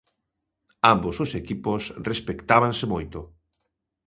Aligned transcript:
Ambos 0.93 1.15
os 1.23 1.31
equipos 1.41 1.81
respectábanse 2.09 2.85
moito. 2.93 3.19